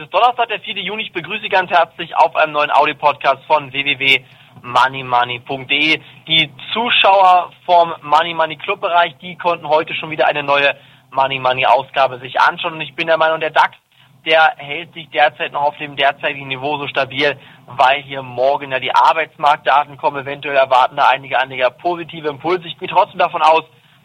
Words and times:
Ist 0.00 0.12
Donnerstag, 0.14 0.48
der 0.48 0.60
4. 0.60 0.78
Juni. 0.78 1.02
Ich 1.02 1.12
begrüße 1.12 1.42
Sie 1.42 1.50
ganz 1.50 1.70
herzlich 1.70 2.16
auf 2.16 2.34
einem 2.34 2.54
neuen 2.54 2.70
Audio-Podcast 2.70 3.44
von 3.46 3.70
www.moneymoney.de. 3.70 6.00
Die 6.26 6.50
Zuschauer 6.72 7.52
vom 7.66 7.92
Money 8.00 8.32
Money 8.32 8.56
Club 8.56 8.80
Bereich, 8.80 9.18
die 9.18 9.36
konnten 9.36 9.68
heute 9.68 9.94
schon 9.94 10.08
wieder 10.08 10.26
eine 10.26 10.42
neue 10.42 10.74
Money 11.10 11.38
Money 11.38 11.66
Ausgabe 11.66 12.18
sich 12.18 12.40
anschauen. 12.40 12.72
Und 12.74 12.80
ich 12.80 12.94
bin 12.94 13.08
der 13.08 13.18
Meinung, 13.18 13.40
der 13.40 13.50
DAX, 13.50 13.76
der 14.24 14.54
hält 14.56 14.94
sich 14.94 15.10
derzeit 15.10 15.52
noch 15.52 15.64
auf 15.64 15.76
dem 15.76 15.96
derzeitigen 15.96 16.48
Niveau 16.48 16.78
so 16.78 16.88
stabil, 16.88 17.38
weil 17.66 18.00
hier 18.00 18.22
morgen 18.22 18.72
ja 18.72 18.80
die 18.80 18.94
Arbeitsmarktdaten 18.94 19.98
kommen. 19.98 20.22
Eventuell 20.22 20.56
erwarten 20.56 20.96
da 20.96 21.10
einige 21.10 21.38
Anleger 21.38 21.68
positive 21.68 22.28
Impulse. 22.28 22.66
Ich 22.66 22.78
gehe 22.78 22.88
trotzdem 22.88 23.18
davon 23.18 23.42
aus, 23.42 23.64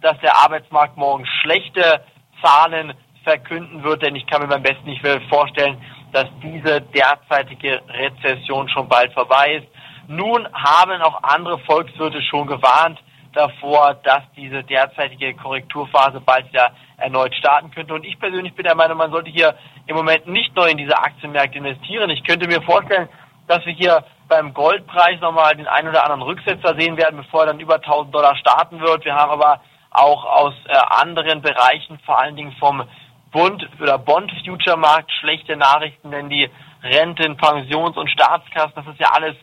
dass 0.00 0.18
der 0.18 0.36
Arbeitsmarkt 0.36 0.96
morgen 0.96 1.26
schlechte 1.26 2.02
Zahlen 2.42 2.92
verkünden 3.26 3.82
wird, 3.82 4.02
denn 4.02 4.14
ich 4.14 4.26
kann 4.26 4.40
mir 4.40 4.48
beim 4.48 4.62
besten 4.62 4.88
nicht 4.88 5.04
vorstellen, 5.28 5.76
dass 6.12 6.26
diese 6.42 6.80
derzeitige 6.80 7.82
Rezession 7.88 8.68
schon 8.68 8.88
bald 8.88 9.12
vorbei 9.12 9.56
ist. 9.56 9.66
Nun 10.08 10.46
haben 10.54 11.02
auch 11.02 11.22
andere 11.24 11.58
Volkswirte 11.60 12.22
schon 12.22 12.46
gewarnt 12.46 13.02
davor, 13.32 13.94
dass 14.04 14.22
diese 14.36 14.62
derzeitige 14.62 15.34
Korrekturphase 15.34 16.20
bald 16.20 16.48
wieder 16.48 16.70
erneut 16.96 17.34
starten 17.34 17.70
könnte. 17.72 17.92
Und 17.92 18.04
ich 18.04 18.18
persönlich 18.18 18.54
bin 18.54 18.64
der 18.64 18.76
Meinung, 18.76 18.96
man 18.96 19.10
sollte 19.10 19.30
hier 19.30 19.56
im 19.86 19.96
Moment 19.96 20.26
nicht 20.28 20.54
neu 20.54 20.68
in 20.68 20.78
diese 20.78 20.96
Aktienmärkte 20.96 21.58
investieren. 21.58 22.08
Ich 22.10 22.22
könnte 22.22 22.46
mir 22.46 22.62
vorstellen, 22.62 23.08
dass 23.48 23.66
wir 23.66 23.72
hier 23.72 24.04
beim 24.28 24.54
Goldpreis 24.54 25.20
nochmal 25.20 25.54
den 25.56 25.66
einen 25.66 25.88
oder 25.88 26.04
anderen 26.04 26.22
Rücksetzer 26.22 26.74
sehen 26.78 26.96
werden, 26.96 27.16
bevor 27.18 27.42
er 27.42 27.46
dann 27.46 27.60
über 27.60 27.74
1000 27.74 28.14
Dollar 28.14 28.36
starten 28.36 28.80
wird. 28.80 29.04
Wir 29.04 29.14
haben 29.14 29.32
aber 29.32 29.60
auch 29.90 30.24
aus 30.24 30.54
äh, 30.66 30.76
anderen 31.02 31.42
Bereichen, 31.42 31.98
vor 32.04 32.20
allen 32.20 32.36
Dingen 32.36 32.52
vom 32.58 32.84
Bund 33.32 33.68
oder 33.80 33.98
Bond-Future-Markt 33.98 35.10
schlechte 35.12 35.56
Nachrichten, 35.56 36.10
denn 36.10 36.28
die 36.28 36.48
Renten, 36.82 37.36
Pensions- 37.36 37.96
und 37.96 38.10
Staatskassen, 38.10 38.72
das 38.76 38.86
ist 38.86 39.00
ja 39.00 39.10
alles 39.12 39.36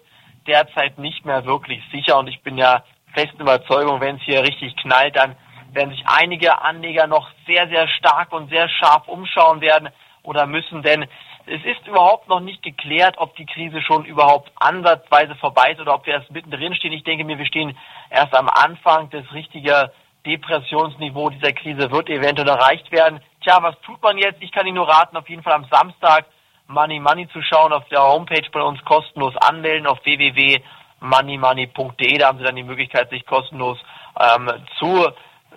derzeit 0.48 0.98
nicht 0.98 1.26
mehr 1.26 1.46
wirklich 1.46 1.82
sicher 1.92 2.18
und 2.18 2.28
ich 2.28 2.42
bin 2.42 2.58
ja 2.58 2.84
festen 3.14 3.42
Überzeugung, 3.42 4.02
wenn 4.02 4.16
es 4.16 4.22
hier 4.24 4.42
richtig 4.42 4.76
knallt, 4.78 5.16
dann 5.16 5.36
werden 5.72 5.92
sich 5.92 6.04
einige 6.06 6.62
Anleger 6.62 7.08
noch 7.08 7.30
sehr, 7.48 7.68
sehr 7.68 7.88
stark 7.88 8.32
und 8.32 8.50
sehr 8.50 8.70
scharf 8.70 9.08
umschauen 9.08 9.62
werden 9.62 9.90
oder 10.24 10.46
müssen, 10.46 10.84
denn 10.84 11.06
es 11.46 11.64
ist 11.66 11.86
überhaupt 11.88 12.30
noch 12.30 12.40
nicht 12.40 12.64
geklärt, 12.64 13.16
ob 13.18 13.36
die 13.36 13.46
Krise 13.46 13.82
schon 13.82 14.06
überhaupt 14.06 14.52
ansatzweise 14.56 15.36
vorbei 15.36 15.72
ist 15.74 15.82
oder 15.82 15.96
ob 15.96 16.06
wir 16.06 16.14
erst 16.14 16.32
mittendrin 16.32 16.74
stehen. 16.74 16.94
Ich 16.94 17.04
denke 17.04 17.26
mir, 17.26 17.38
wir 17.38 17.46
stehen 17.46 17.78
erst 18.10 18.34
am 18.34 18.48
Anfang. 18.48 19.10
Das 19.10 19.26
richtige 19.34 19.92
Depressionsniveau 20.26 21.32
dieser 21.32 21.52
Krise 21.52 21.92
wird 21.92 22.10
eventuell 22.10 22.48
erreicht 22.48 22.90
werden. 22.94 23.20
Tja, 23.44 23.62
was 23.62 23.76
tut 23.82 24.02
man 24.02 24.18
jetzt? 24.18 24.42
Ich 24.42 24.52
kann 24.54 24.66
Ihnen 24.66 24.78
nur 24.78 24.88
raten, 24.88 25.18
auf 25.18 25.28
jeden 25.28 25.44
Fall 25.44 25.52
am 25.54 25.66
Samstag 25.70 26.28
Money 26.68 27.02
Money 27.02 27.28
zu 27.28 27.42
schauen, 27.42 27.74
auf 27.74 27.86
der 27.90 28.02
Homepage 28.02 28.50
bei 28.54 28.62
uns 28.62 28.82
kostenlos 28.86 29.36
anmelden 29.36 29.86
auf 29.86 30.00
www.moneymoney.de. 30.06 32.18
Da 32.18 32.28
haben 32.28 32.38
Sie 32.38 32.46
dann 32.46 32.56
die 32.56 32.64
Möglichkeit, 32.64 33.10
sich 33.10 33.26
kostenlos 33.26 33.78
ähm, 34.18 34.50
zu 34.80 35.12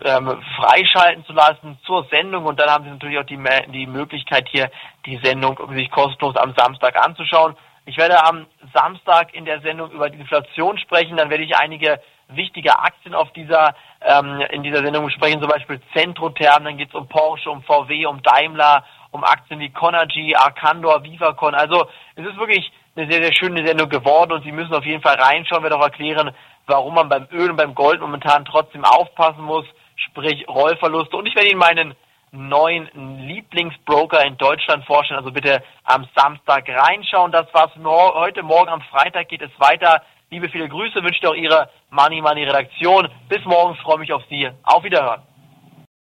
ähm, 0.04 0.42
freischalten 0.56 1.24
zu 1.26 1.32
lassen 1.32 1.78
zur 1.86 2.08
Sendung 2.10 2.46
und 2.46 2.58
dann 2.58 2.70
haben 2.70 2.82
Sie 2.84 2.90
natürlich 2.90 3.18
auch 3.18 3.24
die, 3.24 3.38
die 3.68 3.86
Möglichkeit 3.86 4.48
hier 4.50 4.68
die 5.06 5.20
Sendung 5.22 5.56
sich 5.72 5.88
kostenlos 5.92 6.34
am 6.36 6.54
Samstag 6.56 6.96
anzuschauen. 7.02 7.56
Ich 7.84 7.96
werde 7.96 8.24
am 8.24 8.46
Samstag 8.74 9.32
in 9.32 9.44
der 9.44 9.60
Sendung 9.60 9.92
über 9.92 10.10
die 10.10 10.18
Inflation 10.18 10.76
sprechen, 10.78 11.16
dann 11.16 11.30
werde 11.30 11.44
ich 11.44 11.56
einige 11.56 12.00
wichtige 12.28 12.78
Aktien 12.78 13.14
auf 13.14 13.32
dieser 13.32 13.74
ähm, 14.00 14.40
in 14.50 14.62
dieser 14.62 14.82
Sendung 14.82 15.04
besprechen, 15.04 15.40
zum 15.40 15.50
Beispiel 15.50 15.80
Centrotherm, 15.94 16.64
dann 16.64 16.76
geht 16.76 16.88
es 16.88 16.94
um 16.94 17.08
Porsche, 17.08 17.50
um 17.50 17.62
VW, 17.62 18.06
um 18.06 18.22
Daimler, 18.22 18.84
um 19.10 19.24
Aktien 19.24 19.60
wie 19.60 19.70
Conergy, 19.70 20.34
Arcandor, 20.34 21.02
Vivacon. 21.02 21.54
Also 21.54 21.86
es 22.14 22.26
ist 22.26 22.36
wirklich 22.36 22.70
eine 22.96 23.10
sehr, 23.10 23.22
sehr 23.22 23.34
schöne 23.34 23.66
Sendung 23.66 23.88
geworden 23.88 24.32
und 24.32 24.44
Sie 24.44 24.52
müssen 24.52 24.74
auf 24.74 24.84
jeden 24.84 25.02
Fall 25.02 25.16
reinschauen, 25.16 25.62
werde 25.62 25.76
auch 25.76 25.82
erklären, 25.82 26.30
warum 26.66 26.94
man 26.94 27.08
beim 27.08 27.28
Öl 27.32 27.50
und 27.50 27.56
beim 27.56 27.74
Gold 27.74 28.00
momentan 28.00 28.44
trotzdem 28.44 28.84
aufpassen 28.84 29.42
muss, 29.42 29.64
sprich 29.96 30.46
Rollverluste. 30.48 31.16
Und 31.16 31.26
ich 31.26 31.36
werde 31.36 31.50
Ihnen 31.50 31.58
meinen 31.58 31.94
neuen 32.32 32.88
Lieblingsbroker 33.26 34.24
in 34.24 34.36
Deutschland 34.36 34.84
vorstellen. 34.84 35.20
Also 35.20 35.32
bitte 35.32 35.62
am 35.84 36.06
Samstag 36.14 36.68
reinschauen. 36.68 37.32
Das 37.32 37.46
war's 37.54 37.72
heute. 37.84 38.42
Morgen 38.42 38.68
am 38.68 38.82
Freitag 38.82 39.28
geht 39.28 39.42
es 39.42 39.50
weiter 39.58 40.02
Liebe, 40.28 40.48
viele 40.48 40.68
Grüße, 40.68 41.04
wünsche 41.04 41.20
dir 41.20 41.30
auch 41.30 41.34
Ihre 41.36 41.70
Money 41.90 42.20
Money 42.20 42.42
Redaktion. 42.42 43.08
Bis 43.28 43.44
morgen, 43.44 43.76
freue 43.76 43.98
mich 43.98 44.12
auf 44.12 44.22
Sie. 44.28 44.50
Auf 44.64 44.82
Wiederhören. 44.82 45.22